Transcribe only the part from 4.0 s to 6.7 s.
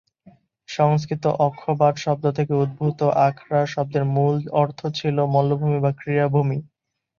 মূল অর্থ ছিল মল্লভূমি বা ক্রীড়াভূমি।